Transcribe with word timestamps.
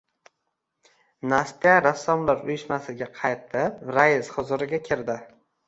Nastya 1.33 1.75
Rassomlar 1.87 2.43
uyushmasiga 2.49 3.11
qaytib, 3.21 3.79
rais 4.01 4.35
huzuriga 4.39 4.85
kirdi. 4.93 5.23